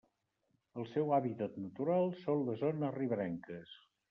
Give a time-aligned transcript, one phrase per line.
[0.83, 3.79] El seu hàbitat natural són les zones riberenques.